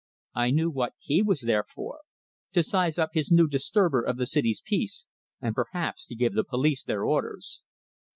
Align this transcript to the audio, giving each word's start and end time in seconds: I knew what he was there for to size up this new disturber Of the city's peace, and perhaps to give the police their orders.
I 0.33 0.49
knew 0.49 0.71
what 0.71 0.95
he 0.97 1.21
was 1.21 1.41
there 1.41 1.63
for 1.63 1.99
to 2.53 2.63
size 2.63 2.97
up 2.97 3.11
this 3.13 3.31
new 3.31 3.47
disturber 3.47 4.01
Of 4.01 4.17
the 4.17 4.25
city's 4.25 4.59
peace, 4.65 5.05
and 5.39 5.53
perhaps 5.53 6.07
to 6.07 6.15
give 6.15 6.33
the 6.33 6.43
police 6.43 6.83
their 6.83 7.03
orders. 7.05 7.61